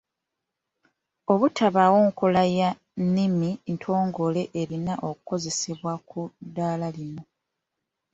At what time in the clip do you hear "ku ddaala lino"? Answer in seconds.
6.09-7.23